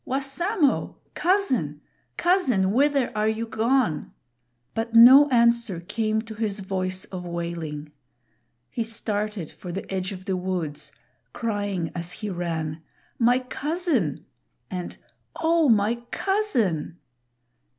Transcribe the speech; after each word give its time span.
Wassamo! 0.03 0.97
cousin! 1.13 1.79
cousin! 2.17 2.71
whither 2.71 3.15
are 3.15 3.27
you 3.27 3.45
gone?" 3.45 4.11
But 4.73 4.95
no 4.95 5.29
answer 5.29 5.79
came 5.79 6.23
to 6.23 6.33
his 6.33 6.59
voice 6.59 7.05
of 7.05 7.23
wailing. 7.23 7.91
He 8.71 8.83
started 8.83 9.51
for 9.51 9.71
the 9.71 9.85
edge 9.93 10.11
of 10.11 10.25
the 10.25 10.35
woods, 10.37 10.91
crying 11.33 11.91
as 11.93 12.13
he 12.13 12.31
ran, 12.31 12.81
"My 13.19 13.37
cousin!" 13.37 14.25
and 14.71 14.97
"Oh, 15.35 15.69
my 15.69 16.01
cousin!" 16.09 16.97